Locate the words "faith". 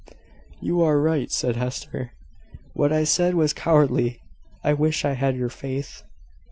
5.49-6.01